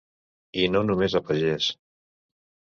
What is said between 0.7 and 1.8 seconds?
no només a pagès.